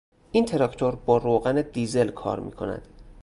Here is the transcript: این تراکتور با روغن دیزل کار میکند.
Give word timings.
این 0.31 0.45
تراکتور 0.45 0.95
با 0.95 1.17
روغن 1.17 1.61
دیزل 1.61 2.11
کار 2.11 2.39
میکند. 2.39 2.87